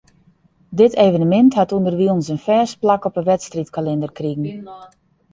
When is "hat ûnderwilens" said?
1.57-2.27